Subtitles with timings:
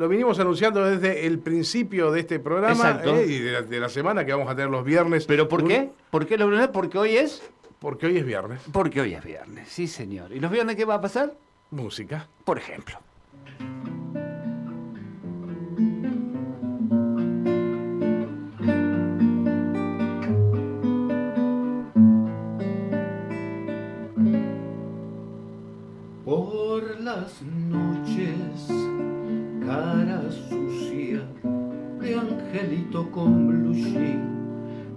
[0.00, 4.32] lo vinimos anunciando desde el principio de este programa eh, y de la, semana que
[4.32, 5.26] vamos a tener los viernes.
[5.26, 5.90] ¿Pero por qué?
[6.10, 6.70] ¿Por qué los viernes?
[6.72, 7.42] Porque hoy es.
[7.78, 8.62] Porque hoy es viernes.
[8.72, 10.32] Porque hoy es viernes, sí, señor.
[10.32, 11.34] ¿Y los viernes qué va a pasar?
[11.70, 12.26] Música.
[12.46, 12.98] Por ejemplo.
[26.24, 27.89] Por las noches,
[33.10, 33.72] con blue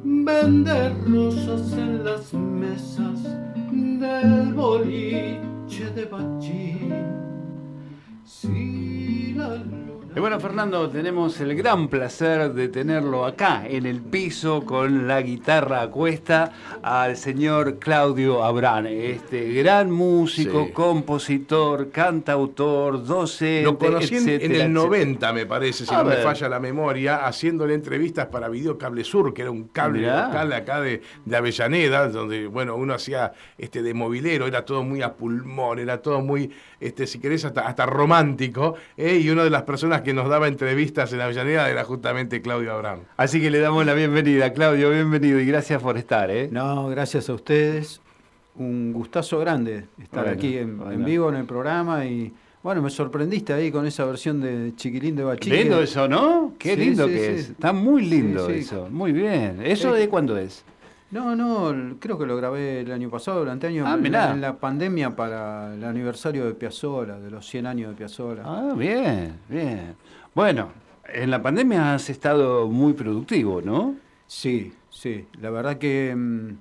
[0.04, 3.24] vender rosas en las mesas
[3.72, 6.92] del boliche de Bachín.
[9.38, 9.83] La
[10.16, 15.20] y bueno, Fernando, tenemos el gran placer de tenerlo acá en el piso con la
[15.24, 16.52] guitarra a cuesta
[16.84, 23.64] al señor Claudio Abrán, este gran músico, compositor, cantautor, docente.
[23.64, 28.28] Lo conocí en el 90, me parece, si no me falla la memoria, haciéndole entrevistas
[28.28, 31.02] para Video Cable Sur, que era un cable local acá de,
[31.34, 36.22] Avellaneda, donde bueno, uno hacía este de movilero, era todo muy a pulmón, era todo
[36.22, 39.18] muy, este, si querés, hasta, hasta romántico, ¿eh?
[39.18, 43.00] y una de las personas que nos daba entrevistas en Avellaneda era justamente Claudio Abraham.
[43.18, 46.30] Así que le damos la bienvenida, Claudio, bienvenido y gracias por estar.
[46.30, 46.50] ¿eh?
[46.52, 48.02] No, gracias a ustedes.
[48.56, 52.32] Un gustazo grande estar aquí en, vivo en el programa y
[52.62, 55.56] bueno, me sorprendiste ahí con esa versión de Chiquilín de Bachique.
[55.56, 56.54] Lindo eso, ¿no?
[56.60, 57.50] Qué lindo que es.
[57.50, 58.88] Está muy lindo eso.
[58.92, 59.60] Muy bien.
[59.64, 60.64] ¿Eso de cuándo es?
[61.14, 65.16] No, no, creo que lo grabé el año pasado, durante años, ah, en, la pandemia
[65.16, 68.42] para el aniversario de Piazzola, de los 100 años de Piazzola.
[68.44, 69.96] Ah, bien, bien.
[70.34, 70.72] Bueno,
[71.08, 73.96] en la pandemia has estado muy productivo, ¿no?
[74.26, 75.28] Sí, sí.
[75.40, 76.58] La verdad que mm,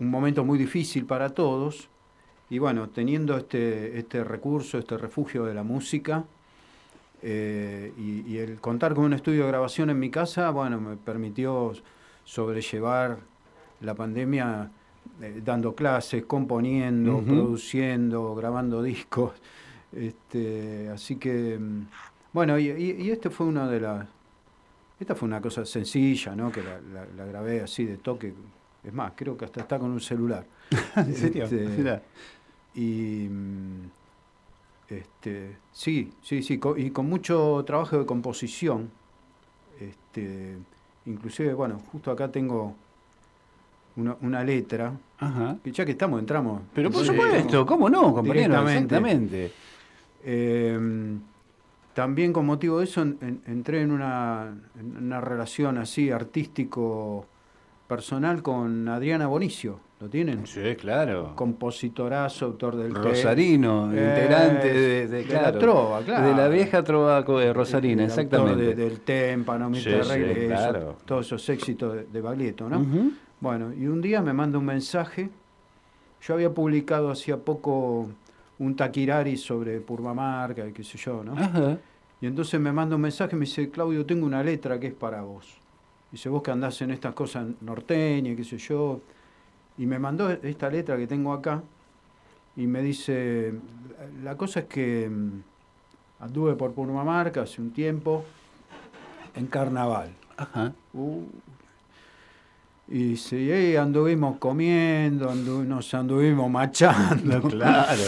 [0.00, 1.90] un momento muy difícil para todos.
[2.48, 6.24] Y bueno, teniendo este, este recurso, este refugio de la música,
[7.20, 11.74] eh, y el contar con un estudio de grabación en mi casa, bueno, me permitió
[12.24, 13.18] sobrellevar
[13.80, 14.70] la pandemia
[15.20, 19.32] eh, dando clases, componiendo, produciendo, grabando discos.
[19.92, 21.86] Este, así que, mm,
[22.32, 24.06] bueno, y, y, este fue una de las...
[25.00, 26.50] Esta fue una cosa sencilla, ¿no?
[26.50, 28.34] Que la, grabé así de toque.
[28.82, 30.44] Es más, creo que hasta está con un celular.
[30.96, 31.44] ¿En serio?
[31.44, 32.00] Este,
[32.74, 33.90] y mm,
[34.88, 38.90] este, sí, sí, sí, y con mucho trabajo de composición.
[39.80, 40.56] Este,
[41.06, 42.74] inclusive, bueno, justo acá tengo
[44.20, 44.92] una, letra,
[45.62, 46.62] que ya que estamos, entramos.
[46.74, 48.60] Pero por supuesto, ¿cómo no, compañero?
[48.68, 49.52] Exactamente.
[50.24, 51.20] Em,
[51.94, 54.54] también con motivo de eso entré en una,
[54.98, 57.26] una relación así artístico
[57.88, 59.80] personal con Adriana Bonicio.
[60.00, 60.46] ¿Lo tienen?
[60.46, 61.32] Sí, claro.
[61.34, 66.28] Compositorazo, autor del Rosarino, integrante de, la trova, claro.
[66.28, 68.76] De la vieja trova de Rosarina, exactamente.
[68.76, 69.90] del Témpano, sí,
[71.04, 72.86] todos esos éxitos de, Baglietto, ¿no?
[73.40, 75.30] Bueno, y un día me manda un mensaje.
[76.20, 78.08] Yo había publicado hacía poco
[78.58, 81.36] un taquirari sobre Purmamarca y qué sé yo, ¿no?
[82.20, 84.92] Y entonces me manda un mensaje y me dice, Claudio, tengo una letra que es
[84.94, 85.46] para vos.
[86.10, 89.00] Dice, vos que andás en estas cosas norteñas, qué sé yo.
[89.76, 91.62] Y me mandó esta letra que tengo acá
[92.56, 93.54] y me dice,
[94.24, 95.42] la cosa es que mm,
[96.18, 98.24] anduve por Purmamarca hace un tiempo
[99.36, 100.10] en carnaval.
[100.36, 100.72] Ajá.
[100.92, 101.22] Uh,
[102.90, 107.42] y sí, anduvimos comiendo, nos anduvimos machando.
[107.48, 108.02] Claro.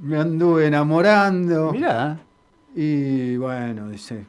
[0.00, 1.72] Me anduve enamorando.
[1.72, 2.18] Mirá.
[2.74, 4.26] Y bueno, dice.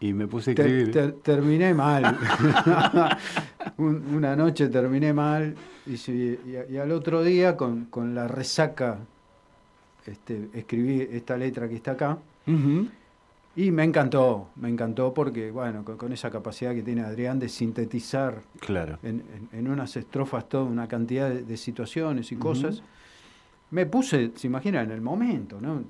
[0.00, 1.20] Y me puse a escribir.
[1.22, 2.18] terminé mal.
[3.78, 5.54] una noche terminé mal.
[5.86, 8.98] Y, y, al otro día, con, con la resaca,
[10.04, 12.18] este, escribí esta letra que está acá.
[13.56, 18.42] Y me encantó, me encantó porque, bueno, con, esa capacidad que tiene Adrián de sintetizar
[18.58, 18.98] claro.
[19.02, 22.82] en, unas estrofas toda una cantidad de, situaciones y cosas,
[23.70, 25.84] me puse, se imagina, en el momento, ¿no?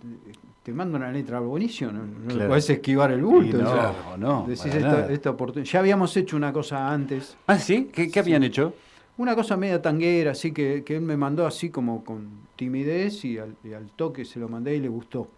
[0.62, 3.58] Te mando una letra buenísima, no, no puedes esquivar el bulto.
[3.58, 4.46] no, no.
[4.46, 5.70] Decís esta, oportunidad.
[5.70, 7.36] Ya habíamos hecho una cosa antes.
[7.46, 8.74] Ah, sí, ¿qué, habían hecho?
[9.16, 13.38] Una cosa media tanguera, así que, que, él me mandó así como con timidez y
[13.38, 15.28] al, y al toque se lo mandé y le gustó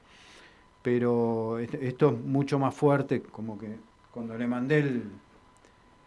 [0.86, 3.66] pero esto es mucho más fuerte, como que
[4.12, 5.02] cuando le mandé el,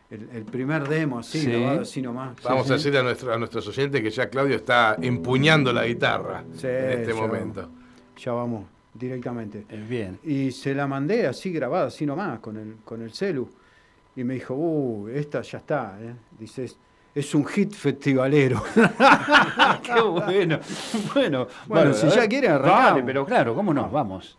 [0.10, 2.42] el, primer demo, así, así nomás.
[2.42, 6.46] Vamos a decirle a, nuestro, a nuestros oyentes que ya Claudio está empuñando la guitarra
[6.64, 7.68] en este momento.
[8.18, 9.66] ya vamos, directamente.
[9.86, 10.18] Bien.
[10.24, 13.50] Y se la mandé así grabada, así nomás, con el, con el celu.
[14.16, 15.98] Y me dijo, uh, esta ya está.
[16.00, 16.14] ¿eh?
[16.40, 16.78] Dices,
[17.14, 18.64] es un hit festivalero.
[19.84, 20.60] Qué bueno.
[21.14, 22.94] Bueno, bueno, si ya quieren arrancar.
[22.94, 23.90] Vale, pero claro, ¿cómo no?
[23.90, 24.38] Vamos.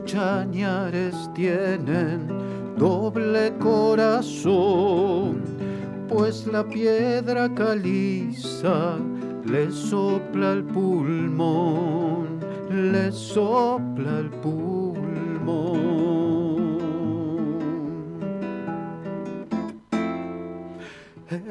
[0.00, 2.28] Los chañares tienen
[2.76, 5.42] doble corazón,
[6.08, 8.96] pues la piedra caliza
[9.44, 15.00] le sopla el pulmón, le sopla el pulmón.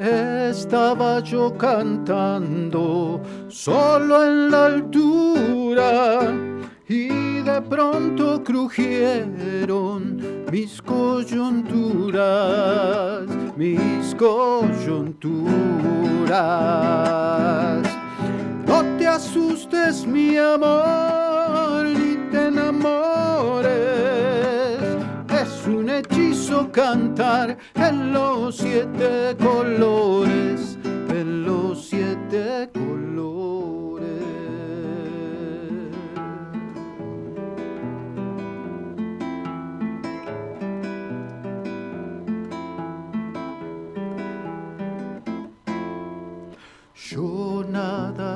[0.00, 6.20] Estaba yo cantando solo en la altura
[6.88, 7.19] y
[7.54, 10.20] de pronto crujieron
[10.50, 12.20] mis coyunturas,
[13.56, 15.40] mis coyunturas.
[18.66, 23.90] No te asustes, mi amor, ni te enamores
[25.66, 30.78] un hechizo cantar en los siete colores,
[31.10, 32.99] en los siete colores.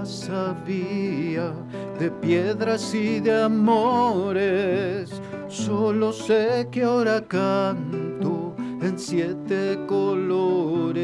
[0.05, 1.53] Nada sabía
[1.99, 11.01] de piedras y de amores Solo sé que ahora canto en siete colores,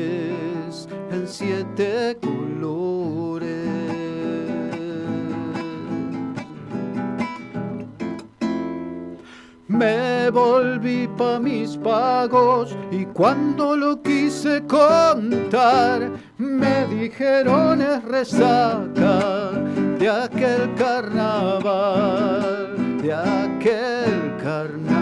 [1.12, 3.59] en siete colores.
[9.70, 19.52] Me volví pa' mis pagos y cuando lo quise contar, me dijeron es resaca
[19.98, 22.70] de aquel carnaval
[23.02, 25.00] de aquel carnaval.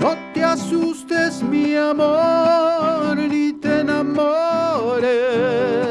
[0.00, 5.87] No te asustes, mi amor, ni te enamores.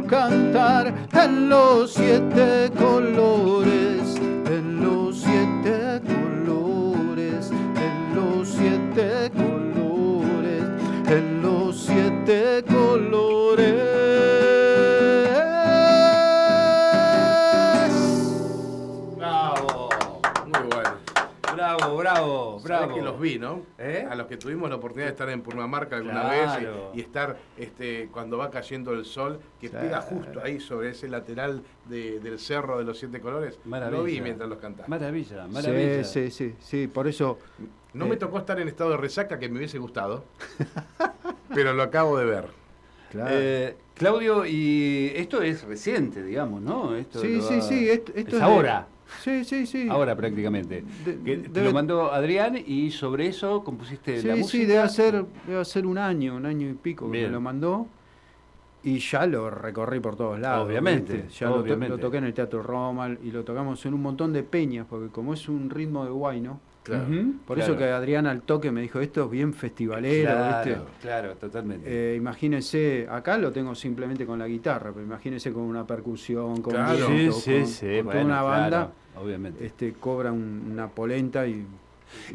[0.00, 4.16] Cantar en los siete colores,
[4.46, 10.64] en los siete colores, en los siete colores,
[11.08, 13.92] en los siete colores.
[21.54, 22.61] bravo, bravo.
[22.94, 23.62] Que los vi, ¿no?
[23.78, 24.06] ¿Eh?
[24.08, 26.50] A los que tuvimos la oportunidad de estar en Purmamarca alguna vez
[26.94, 31.62] y, estar este, cuando va cayendo el sol, que pega justo ahí sobre ese lateral
[31.88, 33.58] del cerro de los siete colores.
[33.64, 34.88] Lo vi mientras los cantaba.
[34.88, 36.04] Maravilla, maravilla.
[36.04, 37.38] Sí, sí, sí, por eso.
[37.94, 40.24] No me eh, tocó estar en estado de resaca, que me hubiese gustado,
[41.54, 42.62] pero lo acabo de ver.
[43.14, 46.96] Eh, Claudio, y esto es reciente, digamos, ¿no?
[46.96, 48.86] Esto sí, sí, sí, esto, es, ahora.
[49.20, 49.88] Sí, sí, sí.
[49.88, 50.84] Ahora prácticamente.
[51.52, 54.50] te lo mandó Adrián y sobre eso compusiste la música.
[54.50, 57.86] Sí, debe ser, debe un año, un año y pico que me lo mandó.
[58.84, 60.66] Y ya lo recorrí por todos lados.
[60.66, 61.28] Obviamente.
[61.38, 61.62] Ya Lo,
[61.98, 65.34] toqué en el Teatro Roma y lo tocamos en un montón de peñas, porque como
[65.34, 66.58] es un ritmo de guay, ¿no?
[66.82, 67.06] Claro,
[67.46, 70.30] Por eso que Adrián al toque me dijo, esto es bien festivalero.
[70.30, 71.86] Claro, claro totalmente.
[71.86, 76.74] Eh, imagínense, acá lo tengo simplemente con la guitarra, pero imagínense con una percusión, con,
[76.74, 79.64] una banda obviamente.
[79.64, 81.64] Este, cobra una polenta y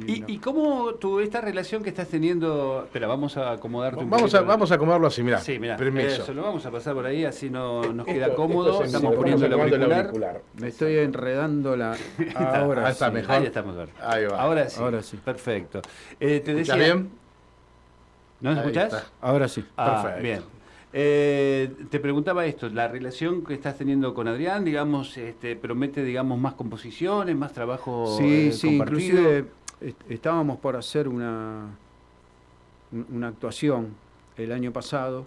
[0.06, 2.84] ¿Y, cómo tu, esta relación que estás teniendo?
[2.86, 5.40] Espera, vamos a acomodarte un vamos a, vamos a acomodarlo así, mira.
[5.40, 5.76] Sí, mira.
[5.78, 6.34] Permiso.
[6.34, 8.84] lo vamos a pasar por ahí, así no, nos queda cómodo.
[8.84, 10.42] estamos poniendo el auricular.
[10.60, 11.98] Me estoy enredando la.
[12.36, 13.36] Ahora ahí está mejor.
[13.36, 13.76] Ahí estamos.
[14.02, 14.40] Ahí va.
[14.40, 14.82] Ahora sí.
[14.82, 15.18] Ahora sí.
[15.18, 15.82] Perfecto.
[16.20, 17.10] Eh, te decía, bien?
[18.40, 19.12] ¿No me escuchás?
[19.22, 19.66] Ahora sí.
[19.76, 20.24] Ah, Perfecto.
[20.24, 20.58] Bien.
[20.94, 26.40] Eh, te preguntaba esto, la relación que estás teniendo con Adrián, digamos, este, promete, digamos,
[26.40, 29.46] más composiciones, más trabajo sí, eh, sí, Inclusive
[30.10, 31.70] estábamos por hacer una,
[33.12, 33.96] una actuación
[34.36, 35.26] el año pasado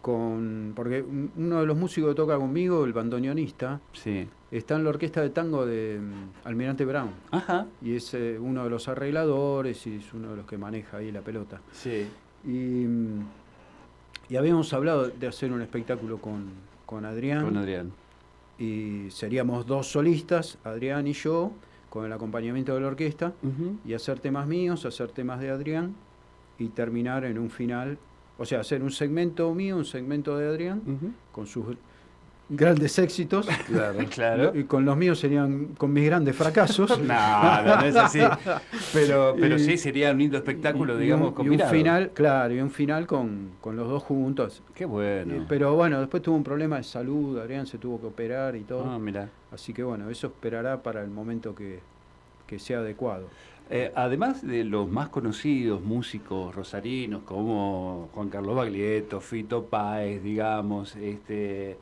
[0.00, 4.28] con porque uno de los músicos que toca conmigo, el bandoneonista, sí.
[4.50, 7.10] está en la orquesta de tango de mm, Almirante Brown.
[7.32, 7.66] Ajá.
[7.82, 11.10] Y es eh, uno de los arregladores y es uno de los que maneja ahí
[11.10, 11.60] la pelota.
[11.72, 12.06] Sí.
[12.44, 13.22] Y mm,
[14.30, 16.50] y habíamos hablado de hacer un espectáculo con,
[16.84, 17.44] con Adrián.
[17.44, 17.92] Con Adrián.
[18.58, 21.52] Y seríamos dos solistas, Adrián y yo,
[21.90, 23.32] con el acompañamiento de la orquesta,
[23.84, 25.94] y hacer temas míos, hacer temas de Adrián,
[26.58, 27.98] y terminar en un final,
[28.36, 30.82] o sea, hacer un segmento mío, un segmento de Adrián,
[31.32, 31.64] con sus
[32.48, 33.46] grandes éxitos.
[33.66, 34.52] Claro, claro.
[34.54, 36.98] Y con los míos serían con mis grandes fracasos.
[37.00, 38.20] no, no, es así.
[38.92, 43.06] Pero, pero sí sería un lindo espectáculo, digamos, y un final, claro, y un final
[43.06, 44.62] con, los dos juntos.
[44.74, 45.44] Qué bueno.
[45.48, 48.84] pero bueno, después tuvo un problema de salud, Adrián se tuvo que operar y todo.
[48.88, 49.28] Ah, mira.
[49.52, 51.80] Así que bueno, eso esperará para el momento que,
[52.58, 53.28] sea adecuado.
[53.70, 60.96] Eh, además de los más conocidos músicos rosarinos como Juan Carlos Baglietto, Fito Páez, digamos,
[60.96, 61.76] este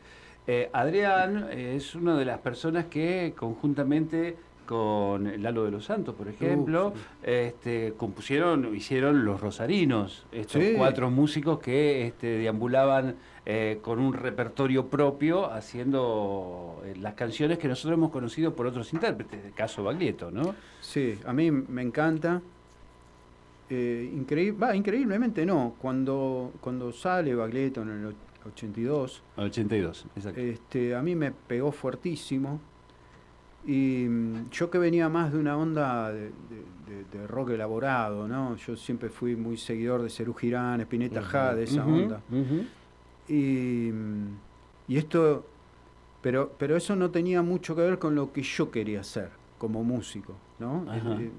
[0.47, 4.37] Eh, Adrián es una de las personas que conjuntamente
[4.67, 11.61] con Lalo de los Santos, por ejemplo, este, compusieron, hicieron Los Rosarinos, estos cuatro músicos
[11.61, 13.15] que este, deambulaban
[13.47, 18.93] eh, con un repertorio propio haciendo eh, las canciones que nosotros hemos conocido por otros
[18.93, 20.55] intérpretes, el caso Baglietto, ¿no?
[20.81, 22.43] Sí, a mí me encanta.
[23.69, 28.15] Eh, increíble, increíblemente no, cuando, cuando sale Baglietto en el
[28.47, 30.41] 82, 82, exacto.
[30.41, 32.61] Este, a mí me pegó fuertísimo
[33.67, 36.31] y mm, yo que venía más de una onda de,
[37.27, 38.57] rock elaborado, ¿no?
[38.57, 42.21] Yo siempre fui muy seguidor de Cerú Girán, Spinetta uh de esa onda.
[43.29, 44.37] y, mm,
[44.89, 45.45] y, esto,
[46.23, 49.83] pero, pero eso no tenía mucho que ver con lo que yo quería hacer como
[49.83, 50.87] músico, ¿no?
[50.93, 51.31] Eh,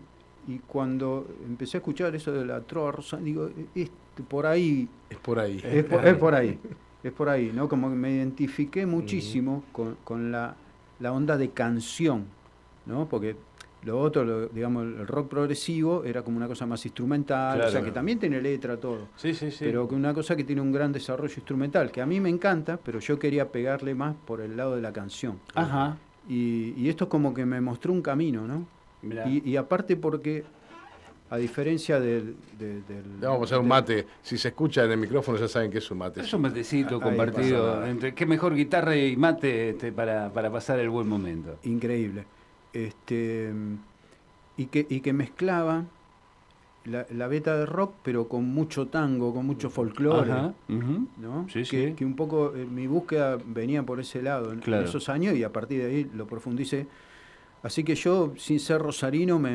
[0.48, 4.88] y cuando empecé a escuchar eso de la trova digo, este, por ahí.
[5.10, 5.62] Es por ahí.
[5.64, 5.84] Es
[6.16, 6.60] por, ahí.
[7.04, 7.70] Es por ahí, ¿no?
[7.70, 10.56] Como que me identifiqué muchísimo con, con la
[11.00, 12.26] la onda de canción,
[12.86, 13.08] ¿no?
[13.08, 13.36] Porque
[13.84, 17.92] lo otro, digamos, el rock progresivo era como una cosa más instrumental, o sea, que
[17.92, 19.10] también tiene letra, todo.
[19.16, 19.66] Sí, sí, sí.
[19.66, 22.78] Pero que una cosa que tiene un gran desarrollo instrumental, que a mí me encanta,
[22.78, 25.40] pero yo quería pegarle más por el lado de la canción.
[25.54, 25.98] Ajá.
[26.28, 28.66] Y, y esto como que me mostró un camino, ¿no?
[29.04, 30.44] Y, y, aparte porque
[31.30, 32.36] a diferencia del...
[33.20, 34.08] vamos a hacer un mate.
[34.22, 36.22] Si se escucha en el micrófono ya saben que es un mate.
[36.22, 37.86] Es un matecito compartido.
[37.86, 41.58] Entre, qué mejor guitarra y mate este, para, pasar el buen momento.
[41.64, 42.26] Increíble.
[42.72, 43.52] Este,
[44.56, 45.86] y, que, y que mezclaba
[46.86, 50.54] la, beta de rock, pero con mucho tango, con mucho folclore.
[50.70, 51.48] ¿no?
[51.50, 55.36] sí, que, que, un poco eh, mi búsqueda venía por ese lado en esos años
[55.36, 56.88] y a partir de ahí lo profundicé
[57.64, 59.52] Así que yo, sin ser rosarino, me,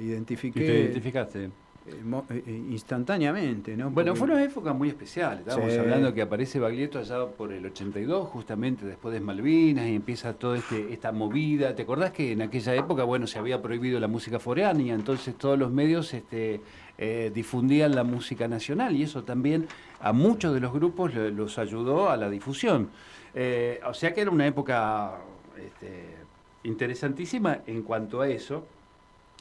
[0.00, 0.60] identifiqué.
[0.60, 1.50] te identificaste?
[1.88, 3.90] Eh, eh, instantáneamente, ¿no?
[3.90, 5.38] Bueno, fue una época muy especial.
[5.38, 10.32] Estábamos hablando que aparece Baglietto allá por el 82, justamente después de Malvinas, y empieza
[10.32, 11.76] toda este, esta movida.
[11.76, 15.56] ¿Te acordás que en aquella época, bueno, se había prohibido la música foránea, entonces todos
[15.56, 16.60] los medios este,
[16.98, 19.68] eh, difundían la música nacional y eso también
[20.00, 22.90] a muchos de los grupos los ayudó a la difusión.
[23.86, 25.18] o sea que era una época
[25.56, 26.25] este,
[26.66, 28.66] interesantísima en cuanto a eso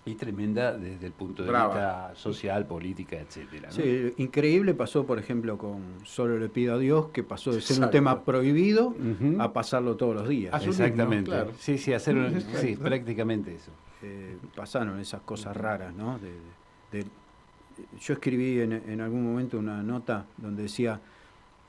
[0.05, 3.71] y tremenda desde el punto de vista social, política, etcétera.
[3.71, 7.83] Sí, increíble pasó, por ejemplo, con Solo le pido a Dios, que pasó de ser
[7.83, 8.93] un tema prohibido
[9.39, 10.63] a pasarlo todos los días.
[10.63, 11.31] Exactamente.
[11.57, 13.71] Sí, sí, hacer sí, prácticamente eso.
[14.03, 16.19] Eh, pasaron esas cosas raras, ¿no?
[17.99, 21.01] yo escribí en, en, algún momento una nota donde decía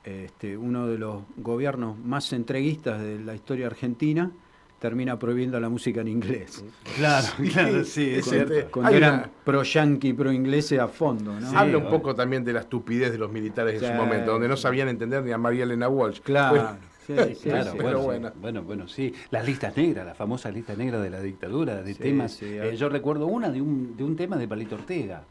[0.05, 4.31] este, uno de los gobiernos más entreguistas de la historia argentina
[4.79, 6.63] termina prohibiendo la música en inglés.
[6.95, 8.71] Claro, claro, sí, es cierto.
[8.71, 11.39] Cuando eran pro-yankee, pro-ingleses a fondo.
[11.39, 11.57] ¿no?
[11.57, 14.57] Habla un poco también de la estupidez de los militares en su momento, donde no
[14.57, 16.21] sabían entender ni a María Elena Walsh.
[16.21, 16.77] Claro.
[17.05, 19.13] Sí, claro, bueno, bueno, bueno, bueno, sí.
[19.31, 22.41] Las listas negras, las famosas listas negras de la dictadura, de temas.
[22.41, 25.23] Eh, yo recuerdo una de un, de un tema de Palito Ortega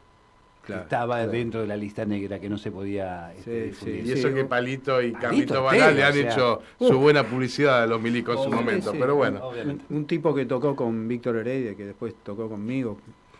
[0.73, 5.01] estaba dentro de la lista negra que no se podía este, Y eso que Palito
[5.01, 8.91] y Carlito Banal le han hecho su buena publicidad a los milicos en su momento,
[8.91, 9.51] pero bueno.
[9.89, 12.97] Un, tipo que tocó con Víctor Heredia, que después tocó conmigo,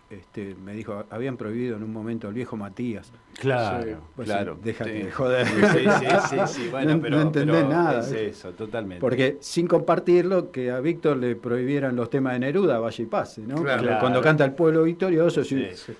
[0.09, 3.11] este, me dijo, habían prohibido en un momento el viejo Matías.
[3.39, 4.57] Claro, claro.
[4.63, 5.45] Déjate de joder.
[5.47, 5.85] Sí,
[6.29, 7.99] sí, sí, Bueno, no, pero, entendés nada.
[7.99, 9.01] Es eso, totalmente.
[9.01, 13.41] Porque sin compartirlo, que a Víctor le prohibieran los temas de Neruda, vaya y pase,
[13.41, 13.63] ¿no?
[13.99, 15.43] Cuando canta el pueblo victorioso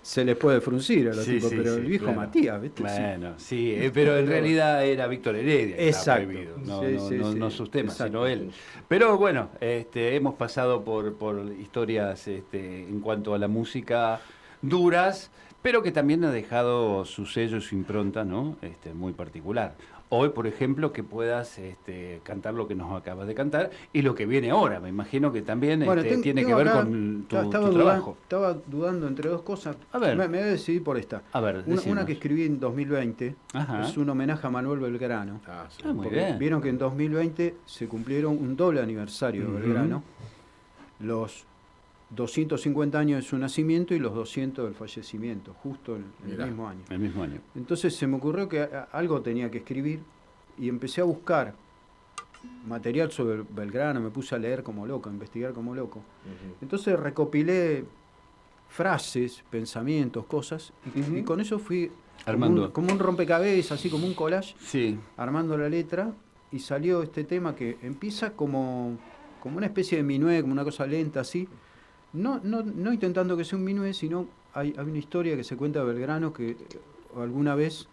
[0.02, 2.84] se les puede fruncir a los tipos, pero el viejo Matías, ¿viste?
[2.84, 6.32] Bueno, sí, eh, pero en realidad era Víctor Heredia que Exacto.
[6.64, 6.82] no,
[7.36, 8.52] no, sus temas, sino él.
[8.88, 13.97] Pero bueno, este, hemos pasado por, por historias este, en cuanto a la música
[14.62, 18.58] duras, pero que también ha dejado su sello y su impronta ¿no?
[18.62, 19.76] este, muy particular.
[20.10, 24.16] Hoy, por ejemplo, que puedas este, cantar lo que nos acabas de cantar y lo
[24.16, 24.80] que viene ahora.
[24.80, 28.18] Me imagino que también este, tiene que ver con tu, trabajo.
[28.22, 29.76] Estaba dudando entre dos cosas.
[29.92, 30.16] A ver.
[30.16, 31.24] Me, voy a decidir por esta.
[31.34, 33.36] A ver, una, que escribí en 2020
[33.82, 35.42] es un homenaje a Manuel Belgrano.
[35.46, 36.40] Ah, ah muy bien.
[36.40, 40.04] Vieron que en 2020 se cumplieron un doble aniversario de Belgrano.
[41.02, 41.46] Los
[42.10, 46.82] 250 años de su nacimiento y los 200 del fallecimiento, justo en, el mismo año.
[46.90, 47.42] El mismo año.
[47.56, 50.00] Entonces se me ocurrió que algo tenía que escribir
[50.58, 51.54] y empecé a buscar
[52.66, 56.02] material sobre Belgrano, me puse a leer como loco, a investigar como loco.
[56.62, 57.84] Entonces recopilé
[58.70, 61.92] frases, pensamientos, cosas, y, con eso fui
[62.26, 64.98] armando como un, rompecabezas, así como un collage, sí.
[65.16, 66.14] armando la letra,
[66.52, 68.98] y salió este tema que empieza como,
[69.42, 71.48] como una especie de minué, como una cosa lenta así,
[72.18, 75.56] no, no, no intentando que sea un minué, sino hay, hay, una historia que se
[75.56, 76.58] cuenta de Belgrano que eh,
[77.16, 77.88] alguna vez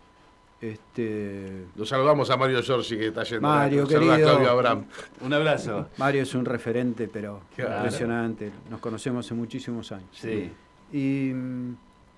[0.61, 3.47] Este, Lo saludamos a Mario Giorgi que está yendo.
[3.47, 4.31] Mario, Saluda a querido.
[4.31, 4.85] Claudio Abraham.
[5.21, 5.89] Un abrazo.
[5.99, 7.77] Mario es un referente, pero Claro.
[7.77, 8.51] impresionante.
[8.71, 10.09] Nos conocemos hace muchísimos años.
[10.13, 10.51] Sí.
[10.93, 11.77] Y mm,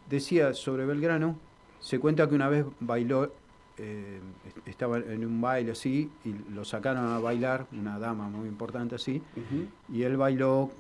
[0.08, 1.36] decía sobre Belgrano,
[1.80, 3.32] se cuenta que una vez bailó,
[3.78, 8.46] eh, est- estaba en un baile así, y lo sacaron a bailar, una dama muy
[8.48, 9.22] importante así,
[9.92, 10.70] y él bailó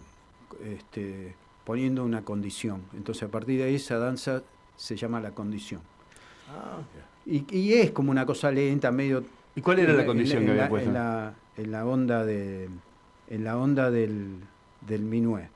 [0.64, 1.34] este,
[1.64, 2.82] poniendo una condición.
[2.94, 4.42] Entonces a partir de ahí esa danza
[4.76, 5.80] se llama la condición.
[6.48, 6.78] Ah,
[7.26, 9.24] Y, y es como una cosa lenta, medio...
[9.56, 10.88] ¿Y cuál era en la condición en que había la- puesto?
[10.88, 12.68] En la, en la onda de
[13.28, 14.36] en la onda del,
[14.86, 15.48] del minué.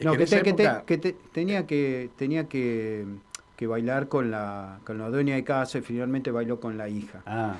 [0.00, 2.48] Es No, que que, en esa te- que te- época- que te- tenía que tenía
[2.48, 3.04] que,
[3.56, 7.22] que bailar con la con la dueña de casa y finalmente bailó con la hija.
[7.26, 7.54] Ah,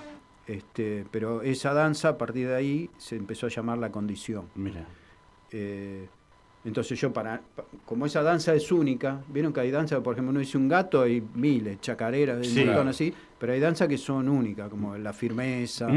[0.49, 4.47] Este, pero esa danza a partir de ahí se empezó a llamar la condición.
[4.57, 4.85] mira.
[5.53, 6.09] Eh,
[6.65, 10.31] entonces yo para, pa- como esa danza es única, vieron que hay danza, por ejemplo,
[10.31, 12.53] uno dice un gato, hay miles, chacareras, Sí.
[12.53, 12.91] un montón Claro.
[12.91, 15.89] así, pero hay danzas que son únicas, como la firmeza.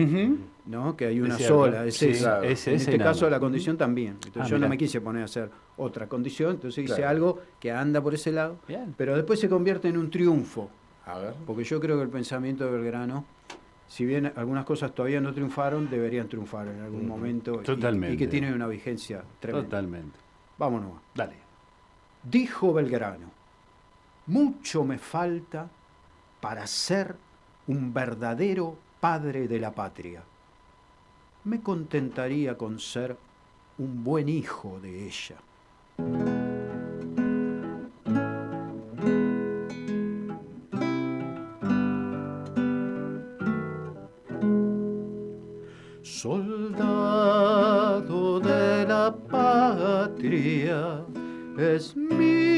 [0.66, 0.98] ¿no?
[0.98, 2.24] Que hay una Es sola, es Sí, esa.
[2.40, 2.44] claro.
[2.44, 4.14] ese- en ese este nada caso la condición también.
[4.26, 7.10] Entonces Ah, yo no me quise poner a hacer otra condición, entonces hice Claro.
[7.10, 8.94] algo que anda por ese lado, Bien.
[8.98, 10.70] pero después se convierte en un triunfo,
[11.06, 11.34] A ver.
[11.46, 13.24] porque yo creo que el pensamiento de Belgrano,
[13.88, 18.16] si bien algunas cosas todavía no triunfaron, deberían triunfar en algún momento y- Totalmente.
[18.16, 19.70] y que tienen una vigencia tremenda.
[19.70, 20.20] Totalmente.
[20.58, 20.94] Vámonos.
[21.14, 21.36] Dale.
[22.24, 23.32] Dijo Belgrano,
[24.26, 25.70] mucho me falta
[26.42, 27.16] para ser
[27.68, 30.24] un verdadero padre de la patria.
[31.44, 33.18] Me contentaría con ser
[33.78, 35.38] un buen hijo de ella.
[46.02, 46.57] Soldado
[50.28, 51.06] patria
[51.58, 52.57] es mi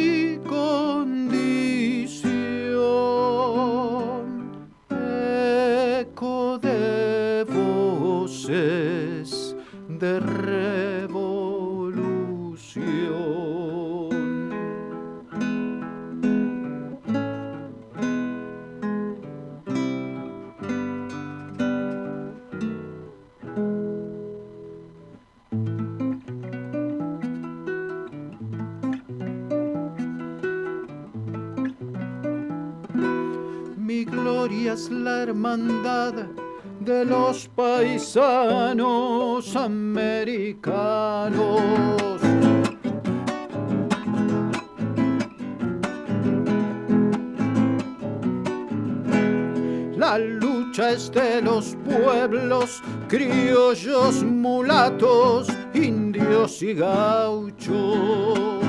[53.07, 58.59] criollos, mulatos, indios y gauchos.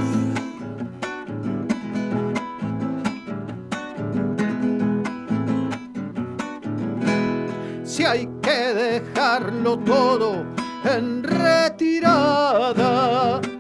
[8.01, 10.47] si hay que dejarlo todo
[10.85, 12.63] en retirada,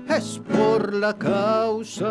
[0.09, 2.09] es por la causa.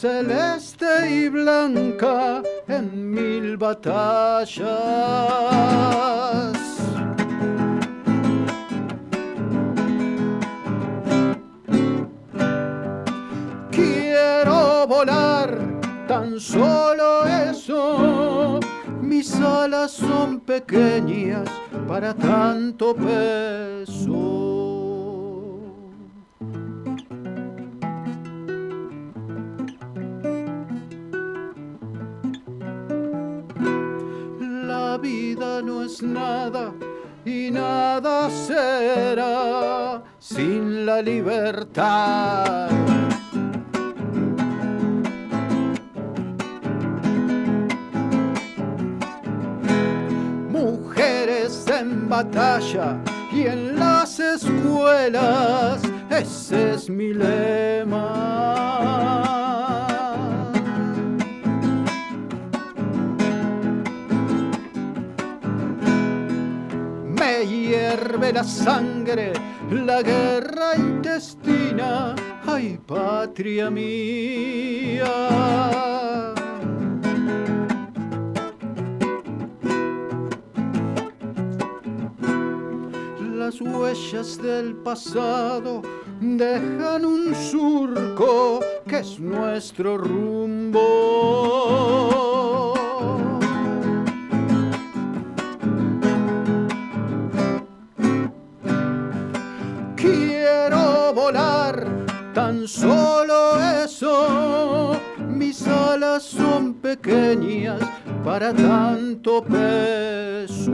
[0.00, 4.64] Celeste y blanca en mil batallas.
[13.70, 15.58] Quiero volar,
[16.08, 18.58] tan solo eso.
[19.02, 21.46] Mis alas son pequeñas
[21.86, 24.69] para tanto peso.
[34.90, 36.72] La vida no es nada
[37.24, 42.68] y nada será sin la libertad.
[50.50, 53.00] Mujeres en batalla
[53.32, 58.39] y en las escuelas, ese es mi lema.
[68.32, 69.32] La sangre,
[69.70, 72.14] la guerra intestina,
[72.46, 75.06] ay patria mía.
[83.34, 85.82] Las huellas del pasado
[86.20, 90.78] dejan un surco que es nuestro rumbo.
[102.34, 104.96] Tan solo eso.
[105.18, 107.80] Mis alas son pequeñas
[108.24, 110.70] para tanto peso.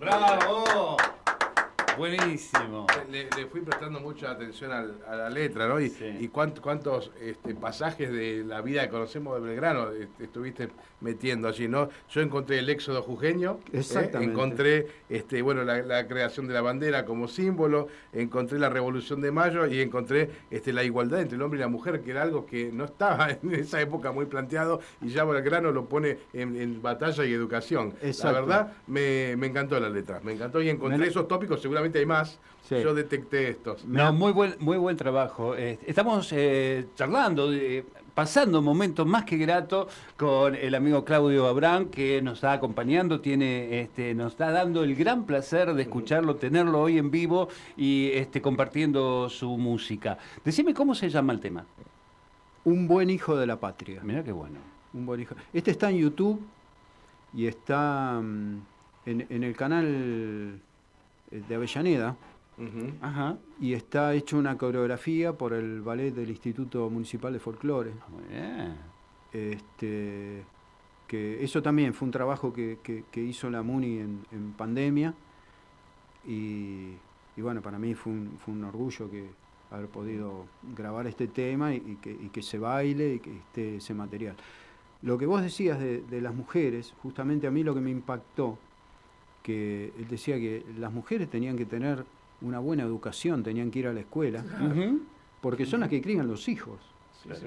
[0.00, 0.96] ¡Bravo!
[2.00, 2.86] Buenísimo.
[3.10, 5.78] Le, fui prestando mucha atención a la letra, ¿no?
[5.78, 10.70] Y, cuántos, este, pasajes de la vida que conocemos de Belgrano este, estuviste
[11.02, 11.90] metiendo allí, ¿no?
[12.08, 13.82] Yo encontré el éxodo jujeño, ¿eh?
[14.14, 19.66] encontré este, bueno, la, creación de la bandera como símbolo, encontré la revolución de mayo
[19.66, 22.72] y encontré este, la igualdad entre el hombre y la mujer, que era algo que
[22.72, 27.32] no estaba en esa época muy planteado y ya Belgrano lo pone en, batalla y
[27.34, 27.92] educación.
[28.22, 32.38] La verdad, me, encantó la letra, me encantó y encontré esos tópicos seguramente hay más.
[32.70, 33.84] Yo detecté estos.
[33.84, 35.56] No, muy buen, muy buen trabajo.
[35.56, 37.50] Eh, estamos eh, charlando,
[38.14, 43.20] pasando un momento más que grato con el amigo Claudio Abrán, que nos está acompañando,
[43.20, 48.10] tiene, este, nos está dando el gran placer de escucharlo, tenerlo hoy en vivo y
[48.12, 50.18] este, compartiendo su música.
[50.44, 51.66] Decime cómo se llama el tema.
[52.64, 54.00] Un buen hijo de la patria.
[54.04, 54.58] Mira qué bueno.
[54.92, 55.34] Un buen hijo.
[55.52, 56.40] Este está en YouTube
[57.32, 58.60] y está mm,
[59.06, 60.58] en el canal eh,
[61.30, 62.16] de Avellaneda.
[63.60, 67.92] Y está hecho una coreografía por el ballet del Instituto Municipal de Folclore.
[68.34, 68.74] Ah,
[69.32, 70.42] este,
[71.06, 75.14] que eso también fue un trabajo que, hizo la MUNI en, pandemia.
[76.26, 76.92] Y,
[77.36, 79.30] bueno, para mí fue un, fue un orgullo que
[79.70, 81.96] haber podido grabar este tema y,
[82.32, 84.36] que, se baile y que esté ese material.
[85.02, 88.58] Lo que vos decías de, de las mujeres, justamente a mí lo que me impactó
[89.42, 92.04] que él decía que las mujeres tenían que tener
[92.42, 94.44] una buena educación, tenían que ir a la escuela,
[95.40, 96.78] porque son las que crían los hijos.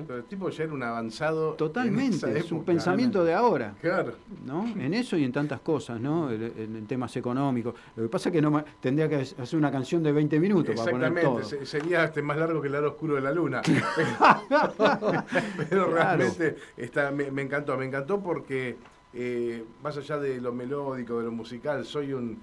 [0.08, 1.54] pero el tipo ya era un avanzado.
[1.54, 3.74] Totalmente, es un pensamiento de ahora.
[3.82, 4.14] Claro.
[4.46, 4.68] ¿no?
[4.68, 6.32] En eso y en tantas cosas, ¿no?
[6.32, 7.74] En, temas económicos.
[7.96, 10.92] Lo que pasa es que no tendría que hacer una canción de 20 minutos para
[10.92, 11.44] poner todo.
[11.44, 13.62] sería este más largo que el lado oscuro de la luna.
[15.70, 18.78] pero realmente está, me encantó, me encantó porque
[19.14, 22.42] eh, más allá de lo melódico, de lo musical, soy un,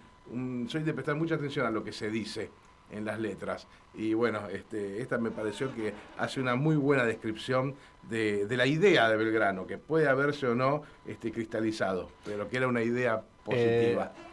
[0.69, 2.51] soy de prestar mucha atención a lo que se dice
[2.91, 3.67] en las letras.
[3.95, 7.75] Y bueno, este, esta me pareció que hace una muy buena descripción
[8.09, 12.69] de, la idea de Belgrano, que puede haberse o no este, cristalizado, pero que era
[12.69, 14.13] una idea positiva.
[14.17, 14.31] Eh,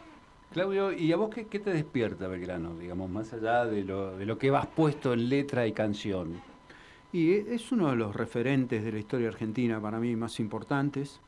[0.52, 4.38] Claudio, ¿y a vos qué, te despierta Belgrano, digamos, más allá de lo, de lo
[4.38, 6.40] que vas puesto en letra y canción?
[7.12, 11.20] Y es uno de los referentes de la historia argentina para mí más importantes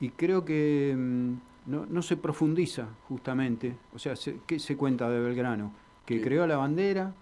[0.00, 1.34] y creo que mm,
[1.66, 4.14] no, se profundiza justamente, o sea,
[4.46, 5.72] ¿qué se cuenta de Belgrano?
[6.06, 7.12] Que creó la bandera,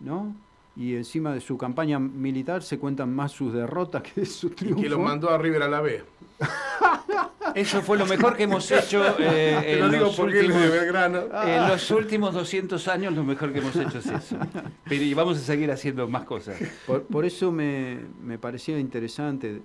[0.00, 0.34] ¿no?
[0.76, 4.80] Y encima de su campaña militar se cuentan más sus derrotas que sus triunfos.
[4.80, 6.04] Y que lo mandó a River a la B.
[7.54, 12.86] Eso fue lo mejor que hemos hecho eh, en, los últimos, en los últimos 200
[12.88, 13.14] años.
[13.14, 14.36] Lo mejor que hemos hecho es eso.
[14.84, 16.60] Pero y vamos a seguir haciendo más cosas.
[17.08, 19.62] Por, eso me, me parecía interesante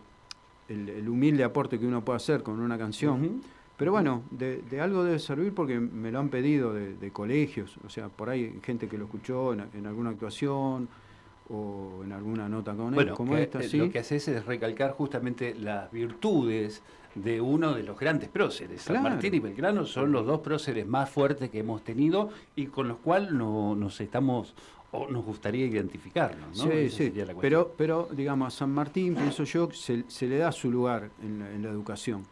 [0.71, 3.41] el, humilde aporte que uno puede hacer con una canción.
[3.77, 8.09] Pero bueno, de, algo debe servir porque me lo han pedido de, colegios, o sea,
[8.09, 10.87] por ahí gente que lo escuchó en, alguna actuación
[11.49, 13.59] o en alguna nota con él, como esta.
[13.59, 16.83] Eh, lo que haces es recalcar justamente las virtudes
[17.15, 18.83] de uno de los grandes próceres.
[18.83, 22.87] San Martín y Belgrano son los dos próceres más fuertes que hemos tenido y con
[22.87, 24.53] los cuales no, nos estamos
[24.93, 26.63] o nos gustaría identificarlo, ¿no?
[26.63, 27.13] Sí, sí.
[27.39, 31.63] Pero, pero, digamos, a San Martín, pienso yo, se, se le da su lugar en
[31.63, 32.25] la, educación.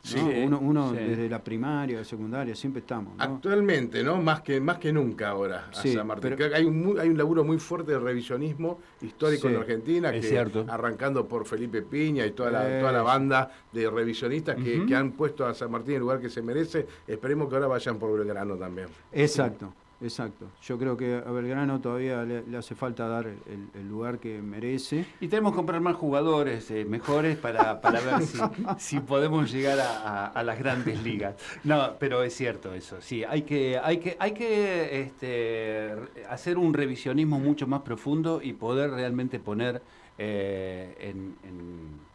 [0.49, 0.59] ¿no?
[0.59, 3.13] uno, desde la primaria, la secundaria, siempre estamos.
[3.17, 4.21] Actualmente, ¿no?
[4.21, 6.35] Más que, más que nunca ahora a San Martín.
[6.53, 10.65] hay, un, hay un laburo muy fuerte de revisionismo histórico en Argentina, que, cierto.
[10.67, 15.11] arrancando por Felipe Piña y toda la, toda la banda de revisionistas que, que han
[15.11, 16.85] puesto a San Martín en el lugar que se merece.
[17.07, 18.89] Esperemos que ahora vayan por Belgrano también.
[19.13, 19.73] Exacto.
[20.01, 20.47] Exacto.
[20.61, 25.05] Yo creo que a Belgrano todavía le, hace falta dar el, lugar que merece.
[25.19, 28.37] Y tenemos que comprar más jugadores eh, mejores para, para ver si,
[28.77, 31.35] si, podemos llegar a, las grandes ligas.
[31.63, 33.01] No, pero es cierto eso.
[33.01, 35.93] Sí, hay que, hay que, hay que este,
[36.29, 39.81] hacer un revisionismo mucho más profundo y poder realmente poner
[40.17, 42.08] eh, en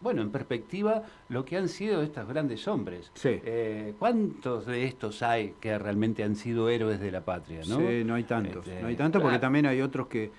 [0.00, 3.10] bueno, en perspectiva, lo que han sido estos grandes hombres.
[3.24, 7.60] Eh, ¿Cuántos de estos hay que realmente han sido héroes de la patria?
[7.68, 7.78] ¿no?
[7.78, 8.66] Sí, no hay tantos.
[8.66, 10.30] Este, no hay tantos porque también hay otros que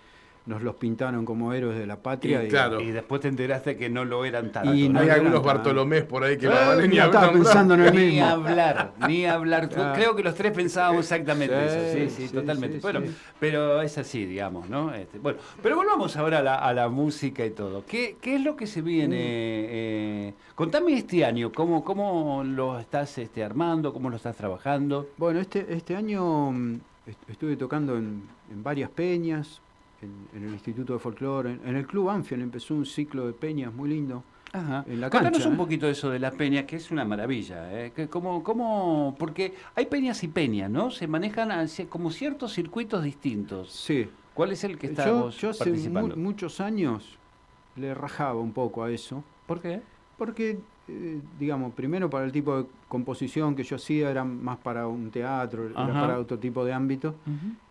[0.46, 2.44] nos los pintaron como héroes de la patria.
[2.44, 2.82] Y, claro.
[2.82, 4.74] y después te enteraste que no lo eran tanto.
[4.74, 7.32] Y hay algunos Bartolomés por ahí que no valen ni hablar.
[7.32, 9.70] pensando en el Ni hablar, ni hablar.
[9.96, 12.10] Creo que los tres pensábamos exactamente eso.
[12.10, 12.80] Sí, sí, totalmente.
[12.80, 13.02] bueno,
[13.40, 14.94] pero es así, digamos, ¿no?
[14.94, 17.86] Este, bueno, pero volvamos ahora a la, música y todo.
[17.86, 19.16] ¿Qué, ¿Qué, es lo que se viene?
[19.16, 19.70] Mm.
[19.74, 23.94] Eh, contame este año, ¿cómo, cómo lo estás este, armando?
[23.94, 25.10] ¿Cómo lo estás trabajando?
[25.18, 26.80] Bueno, este, este año mm,
[27.28, 28.24] estuve tocando en,
[28.64, 29.62] varias peñas,
[30.02, 33.90] en, el Instituto de Folclore, en, el Club Anfield empezó un ciclo de peñas muy
[33.90, 34.24] lindo.
[34.54, 34.84] Ajá.
[34.88, 35.58] En la Cuéntanos un ¿eh?
[35.58, 37.72] poquito eso de las peñas, que es una maravilla.
[37.72, 37.92] ¿eh?
[37.96, 40.92] Que como, como, porque hay peñas y peñas, ¿no?
[40.92, 41.52] Se manejan
[41.88, 43.72] como ciertos circuitos distintos.
[43.72, 44.10] Sí.
[44.34, 45.72] ¿Cuál es el que está yo, yo hace
[46.16, 47.18] muchos años
[47.76, 49.24] le rajaba un poco a eso.
[49.48, 49.82] ¿Por qué?
[50.18, 50.60] Porque
[50.94, 55.10] eh, digamos, primero para el tipo de composición que yo hacía era más para un
[55.10, 57.16] teatro, era para otro tipo de ámbito.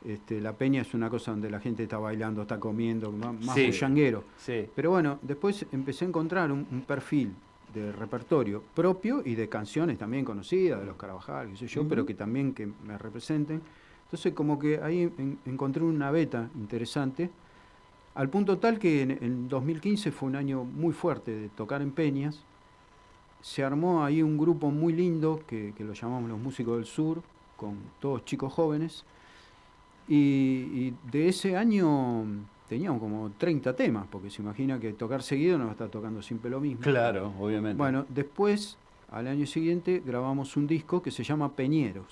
[0.04, 3.54] este, la peña es una cosa donde la gente está bailando, está comiendo, más, más
[4.74, 7.34] Pero bueno, después empecé a encontrar un, perfil
[7.74, 12.06] de repertorio propio y de canciones también conocidas, de los Carabajal, qué sé yo, pero
[12.06, 13.60] que también que me representen.
[14.04, 15.12] Entonces como que ahí
[15.44, 17.30] encontré una beta interesante,
[18.14, 21.92] al punto tal que en, en 2015 fue un año muy fuerte de tocar en
[21.92, 22.44] peñas,
[23.42, 27.22] se armó ahí un grupo muy lindo que, lo llamamos los Músicos del Sur,
[27.56, 29.04] con todos chicos jóvenes.
[30.08, 32.24] Y, de ese año
[32.68, 36.22] teníamos como 30 temas, porque se imagina que tocar seguido no va a estar tocando
[36.22, 36.82] siempre lo mismo.
[36.82, 37.78] Claro, obviamente.
[37.78, 38.76] Bueno, después,
[39.10, 42.06] al año siguiente, grabamos un disco que se llama Peñeros.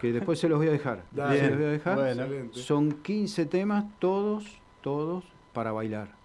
[0.00, 1.04] Que después se los voy a dejar.
[1.14, 2.48] se los voy a dejar.
[2.52, 6.15] Son 15 temas, todos, todos para bailar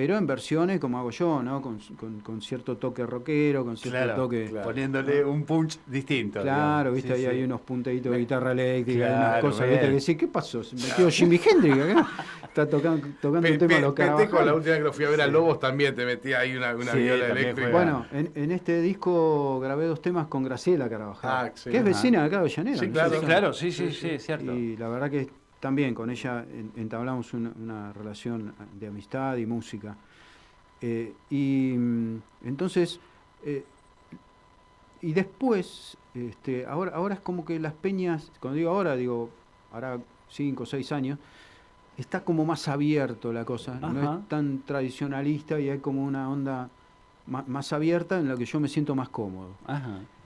[0.00, 1.60] pero en versiones como hago yo, ¿no?
[1.60, 1.78] Con,
[2.22, 4.50] con, cierto toque rockero, con cierto toque...
[4.64, 6.40] Poniéndole un punch distinto.
[6.40, 10.16] Claro, viste, ahí hay unos punteitos de guitarra eléctrica, claro, unas cosas, viste, que decís,
[10.16, 10.64] ¿qué pasó?
[10.64, 12.08] ¿Se metió Jimi Hendrix acá?
[12.44, 14.30] Está tocando, tocando un tema local.
[14.30, 16.56] con la última vez que lo fui a ver a Lobos también te metí ahí
[16.56, 17.68] una, una viola eléctrica.
[17.68, 22.20] Bueno, en, en, este disco grabé dos temas con Graciela Carabajal, ah, que es vecina
[22.20, 22.78] de acá de Llanera.
[22.78, 24.54] Sí, claro, claro, sí, sí, sí, cierto.
[24.54, 25.28] Y la verdad que
[25.60, 26.44] también con ella
[26.76, 29.96] entablamos una, una relación de amistad y música.
[30.80, 32.98] Eh, y mm, entonces,
[33.44, 33.64] eh,
[35.02, 39.30] y después, este, ahora, ahora es como que las peñas, cuando digo ahora, digo,
[39.72, 39.98] ahora
[40.30, 41.18] cinco o seis años,
[41.96, 46.70] está como más abierto la cosa, no es tan tradicionalista y hay como una onda
[47.26, 49.50] más, abierta en la que yo me siento más cómodo.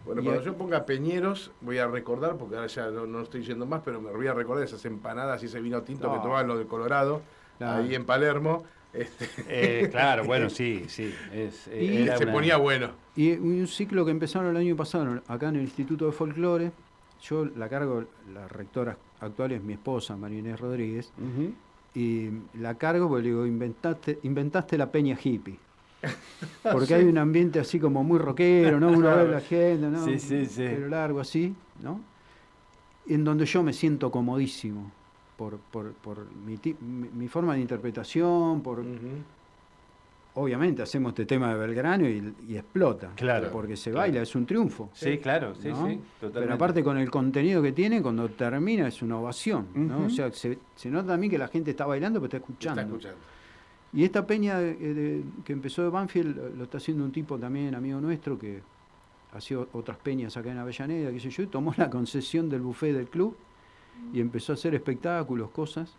[0.05, 3.83] Bueno, cuando yo ponga Peñeros, voy a recordar, porque ahora ya no, estoy yendo más,
[3.85, 6.67] pero me voy a recordar esas empanadas y ese vino tinto que tomaban los de
[6.67, 7.23] Colorado,
[7.61, 8.65] ahí en Palermo.
[8.93, 9.29] Este.
[9.49, 11.13] Eh, claro, bueno, sí, sí.
[11.33, 12.91] Es, eh, y se ponía bueno.
[13.17, 16.71] Y un ciclo que empezaron el año pasado acá en el Instituto de Folclore,
[17.23, 21.13] yo la cargo, la rectora actual es mi esposa, María Inés Rodríguez,
[21.95, 25.59] y la cargo porque le digo, inventaste, inventaste la peña hippie.
[26.73, 28.89] Porque hay un ambiente así como muy rockero, ¿no?
[28.89, 30.05] Uno ve la gente, ¿no?
[30.05, 30.65] Sí, sí, sí.
[30.67, 32.01] Pero largo así, ¿no?
[33.07, 34.91] En donde yo me siento comodísimo
[35.37, 38.83] por, por, por mi, mi, forma de interpretación, por...
[40.37, 44.91] Obviamente hacemos este tema de Belgrano y, explota, claro, porque se baila, es un triunfo.
[44.93, 49.19] Sí, claro, sí, sí, Pero aparte con el contenido que tiene, cuando termina es una
[49.19, 50.07] ovación, ¿no?
[50.07, 52.81] O sea, se, se, nota también que la gente está bailando, pero está escuchando.
[52.81, 53.19] Está escuchando.
[53.95, 58.37] Y esta peña que empezó de Banfield lo está haciendo un tipo también, amigo nuestro,
[58.39, 58.61] que
[59.33, 62.63] ha sido otras peñas acá en Avellaneda, qué sé yo, y tomó la concesión del
[62.63, 63.37] buffet del club
[64.13, 65.95] y empezó a hacer espectáculos, cosas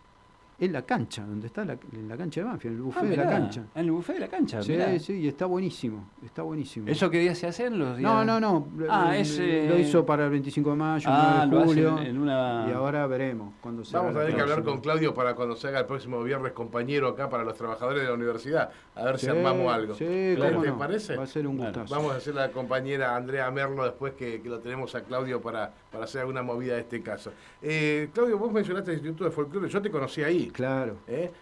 [0.58, 3.06] en la cancha, donde está la, en la cancha de Banfield, en el buffet ah,
[3.06, 3.64] de la cancha.
[3.74, 6.88] En el buffet de la cancha, Sí, sí, y está buenísimo, está buenísimo.
[6.88, 8.10] ¿Eso qué día se hacen los días?
[8.10, 8.68] No, no, no.
[8.88, 9.68] Ah, ese...
[9.68, 11.98] Lo hizo para el 25 de mayo, ah, el 9 de julio.
[12.00, 12.66] En una...
[12.68, 15.68] Y ahora veremos cuando se Vamos a tener que hablar con Claudio para cuando se
[15.68, 19.28] haga el próximo viernes compañero acá para los trabajadores de la universidad, a ver si
[19.28, 19.94] armamos algo.
[19.94, 21.16] Sí, ¿Te parece?
[21.16, 21.94] Va a ser un gustazo.
[21.94, 26.04] Vamos a hacer la compañera Andrea Merlo después que, lo tenemos a Claudio para, para
[26.04, 27.32] hacer alguna movida de este caso.
[27.62, 30.50] Eh, Claudio, vos mencionaste el Instituto de Folclore, yo te conocí ahí.
[30.50, 30.98] Claro.
[31.08, 31.32] ¿Eh?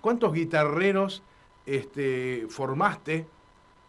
[0.00, 1.22] ¿Cuántos guitarreros
[1.66, 3.26] este, formaste?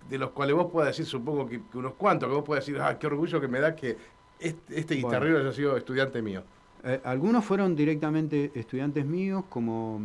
[0.10, 2.98] De los cuales vos puedas decir, supongo que, unos cuantos, que vos puedas decir, ah,
[2.98, 3.98] qué orgullo que me da que
[4.40, 6.44] este, este guitarrero haya sido estudiante mío.
[6.84, 10.02] Eh, algunos fueron directamente estudiantes míos, como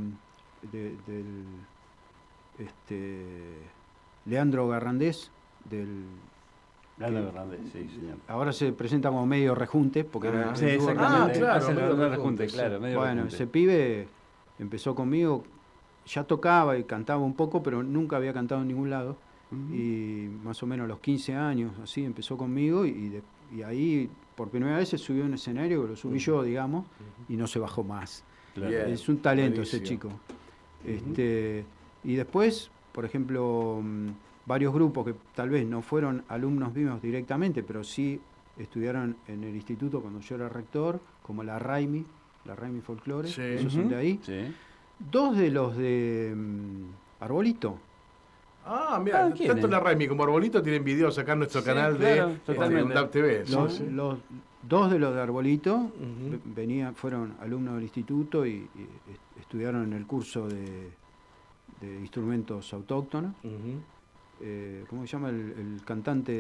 [0.73, 0.97] del
[2.59, 3.25] este,
[4.27, 5.31] Leandro Garrandés,
[5.69, 6.05] del
[6.99, 8.19] Garrandés, sí, señor.
[8.29, 11.43] Ahora se presenta como medio rejunte, porque era, sí, exactamente.
[11.45, 14.09] Ah, claro, rejunte, claro, bueno, ese pibe
[14.59, 15.45] empezó conmigo,
[16.07, 19.17] ya tocaba y cantaba un poco, pero nunca había cantado en ningún lado.
[19.73, 23.23] Y más o menos a los 15 años, así, empezó conmigo y,
[23.55, 26.87] y ahí por primera vez se subió a un escenario, lo subí yo, digamos,
[27.29, 28.25] y no se bajó más.
[28.57, 30.09] Es un talento ese chico.
[30.85, 31.65] Este,
[32.03, 34.09] y después, por ejemplo, mm,
[34.47, 38.21] varios grupos que tal vez no fueron alumnos míos directamente, pero sí
[38.59, 42.05] estudiaron en el instituto cuando yo era rector, como la Raimi,
[42.45, 44.21] la Raimi Folklore, esos son de ahí.
[44.99, 46.85] Dos de los de mm,
[47.21, 47.79] Arbolito.
[48.67, 52.55] Ah, mira, tanto la Raimi como Arbolito tienen videos acá en nuestro canal de, este,
[53.11, 53.45] TV.
[53.49, 53.83] Los,
[54.63, 55.91] dos de los de Arbolito
[56.45, 58.69] venían, fueron alumnos del instituto y,
[59.41, 60.91] estudiaron en el curso de,
[62.01, 63.35] instrumentos autóctonos.
[64.41, 66.33] Eh, ¿cómo se llama el, cantante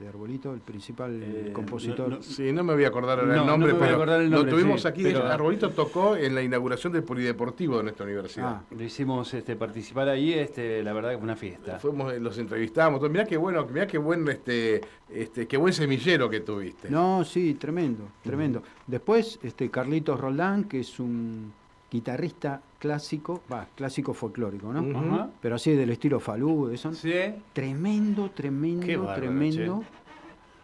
[0.00, 2.22] de, Arbolito, el principal eh, compositor?
[2.22, 5.06] sí, no me voy a acordar el nombre, pero lo tuvimos aquí.
[5.14, 8.46] Arbolito tocó en la inauguración del Polideportivo de nuestra universidad.
[8.46, 8.62] Ah.
[8.70, 11.78] lo hicimos este, participar ahí, este, la verdad que fue una fiesta.
[11.78, 13.00] Fuimos, los entrevistamos.
[13.10, 16.90] Mirá qué bueno, mirá qué buen, este, este, qué buen semillero que tuviste.
[16.90, 18.62] No, sí, tremendo, tremendo.
[18.86, 21.52] Después, este, Carlitos Roldán, que es un
[21.94, 25.30] guitarrista clásico, va, clásico folclórico, ¿no?
[25.40, 26.92] Pero así del estilo Falú, eso.
[26.92, 27.12] Sí.
[27.52, 29.84] Tremendo, tremendo, tremendo.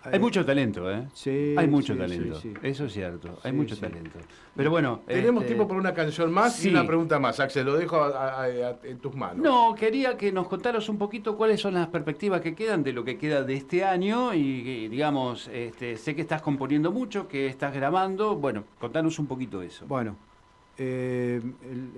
[0.03, 1.07] Hay mucho talento, ¿eh?
[1.13, 2.41] Sí, Hay mucho talento.
[2.63, 3.39] Eso es cierto.
[3.45, 4.19] Hay mucho talento.
[4.57, 5.03] Pero bueno.
[5.07, 7.39] Tenemos este, tiempo para una canción más y una pregunta más.
[7.39, 8.11] Axel, lo dejo
[8.83, 9.45] en tus manos.
[9.45, 13.05] No, quería que nos contaras un poquito cuáles son las perspectivas que quedan de lo
[13.05, 14.35] que queda de este año.
[14.35, 18.35] Y, digamos, este, sé que estás componiendo mucho, que estás grabando.
[18.35, 19.87] Bueno, contanos un poquito eso.
[19.87, 20.17] Bueno,
[20.83, 21.39] eh,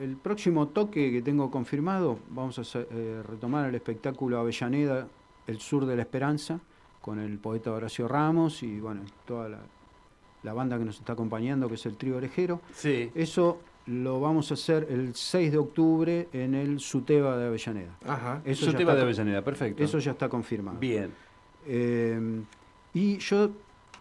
[0.01, 5.07] el, próximo toque que tengo confirmado, vamos a eh, retomar el espectáculo Avellaneda,
[5.47, 6.59] El Sur de la Esperanza,
[7.01, 9.49] con el poeta Horacio Ramos y bueno, toda
[10.43, 12.61] la, banda que nos está acompañando, que es el trío orejero.
[12.73, 13.13] Sí.
[13.15, 17.97] Eso lo vamos a hacer el 6 de octubre en el Suteba de Avellaneda.
[18.05, 18.43] Ajá.
[18.45, 19.81] Eso Suteba de Avellaneda, perfecto.
[19.81, 20.81] Eso ya está confirmado.
[20.81, 21.13] Bien.
[21.69, 22.43] Eh,
[22.95, 23.53] y yo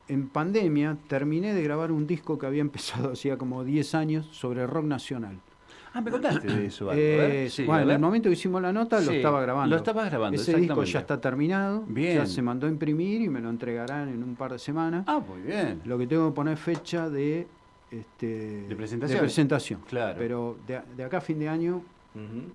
[0.07, 4.67] en pandemia terminé de grabar un disco que había empezado hacía como 10 años sobre
[4.67, 5.39] rock nacional.
[5.93, 6.89] Ah, me contaste de eso.
[6.93, 9.69] Eh, bueno, en el momento que hicimos la nota lo estaba grabando.
[9.69, 10.39] Lo estaba grabando.
[10.39, 11.83] Ese disco ya está terminado.
[11.85, 12.15] Bien.
[12.15, 15.03] Ya se mandó a imprimir y me lo entregarán en un par de semanas.
[15.07, 15.81] Ah, muy bien.
[15.83, 17.45] Lo que tengo que poner fecha de,
[17.91, 19.17] este, de presentación.
[19.17, 19.81] De presentación.
[19.87, 20.15] Claro.
[20.17, 21.83] Pero de, acá a fin de año,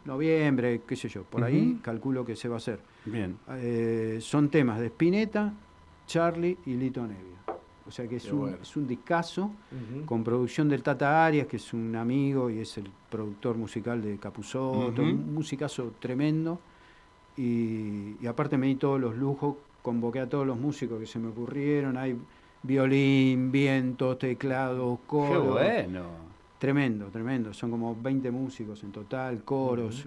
[0.06, 2.80] noviembre, qué sé yo, por ahí calculo que se va a hacer.
[3.04, 3.36] Bien.
[3.50, 5.52] Eh, son temas de Spinetta,
[6.06, 7.35] Charlie y Lito Nevia.
[7.86, 9.50] O sea que es, un, es un discazo
[10.04, 14.18] con producción del Tata Arias, que es un amigo y es el productor musical de
[14.18, 16.58] Capuzoto, un musicazo tremendo.
[17.36, 21.28] Y, aparte me di todos los lujos, convoqué a todos los músicos que se me
[21.28, 21.96] ocurrieron.
[21.96, 22.16] Hay
[22.62, 25.30] violín, viento, teclado, coro.
[25.30, 26.02] Qué bueno.
[26.58, 27.52] Tremendo, tremendo.
[27.52, 30.06] Son como 20 músicos en total, coros.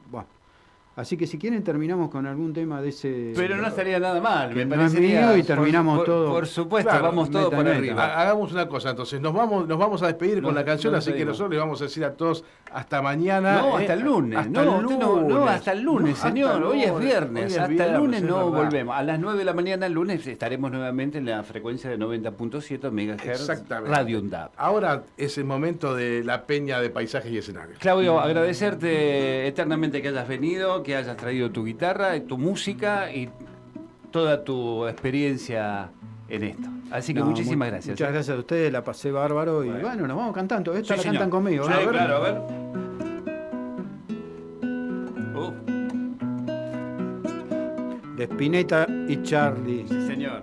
[0.95, 3.31] Así que si quieren terminamos con algún tema de ese.
[3.35, 5.37] Pero no estaría nada mal, me parecería.
[5.37, 6.29] y terminamos todo.
[6.31, 8.19] Por supuesto, vamos todos por arriba.
[8.19, 11.23] Hagamos una cosa, entonces nos vamos, nos vamos a despedir con la canción, así que
[11.25, 13.61] nosotros les vamos a decir a todos hasta mañana.
[13.61, 14.39] No, hasta el lunes.
[14.39, 14.99] Hasta no, el lunes.
[14.99, 16.63] No, hasta el lunes, señor.
[16.63, 17.57] hoy es viernes.
[17.57, 18.95] hasta el lunes no volvemos.
[18.95, 22.91] A las 9 de la mañana el lunes estaremos nuevamente en la frecuencia de 90.7
[22.91, 24.51] MHz Radio UNDAP.
[24.57, 27.79] Ahora es el momento de la peña de paisajes y escenarios.
[27.79, 33.29] Claudio, agradecerte eternamente que hayas venido que hayas traído tu guitarra, tu música y
[34.11, 35.91] toda tu experiencia
[36.27, 36.69] en esto.
[36.91, 37.93] Así que muchísimas gracias.
[37.93, 38.13] Muchas ¿eh?
[38.13, 40.73] gracias a ustedes, la pasé bárbaro y bueno, nos vamos cantando.
[40.73, 41.65] Esta la cantan conmigo.
[41.65, 42.41] Sí, claro, a ver.
[45.35, 45.51] Uh.
[48.15, 49.85] De Spinetta y Charlie.
[49.87, 50.41] Sí, señor.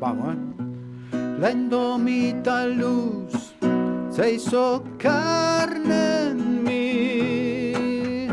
[0.00, 0.47] Vamos, ¿eh?
[1.38, 3.54] La indomita luz
[4.10, 8.28] se hizo carne en mí.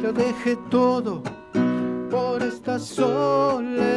[0.00, 1.22] Te dejé todo
[2.10, 3.95] por esta soledad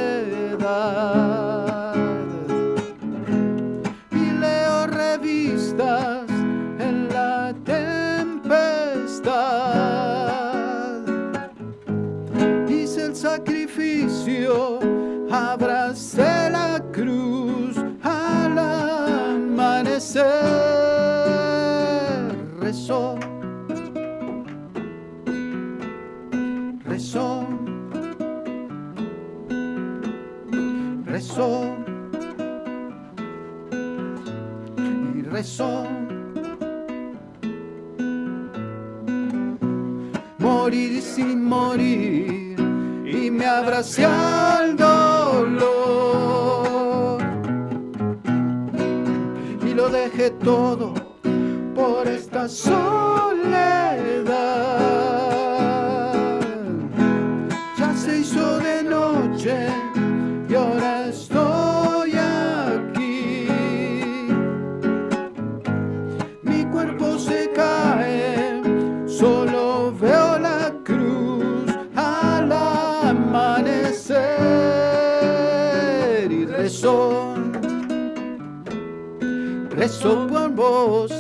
[80.02, 81.12] por vos.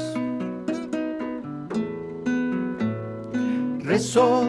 [3.83, 4.43] rezo,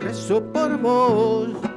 [0.00, 1.71] rezo por vos.